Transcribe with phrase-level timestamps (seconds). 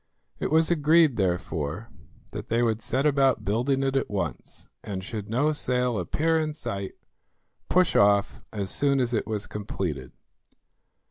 [0.39, 1.91] It was agreed therefore
[2.31, 6.55] that they would set about building it at once, and should no sail appear in
[6.55, 6.93] sight,
[7.69, 10.11] push off as soon as it was completed.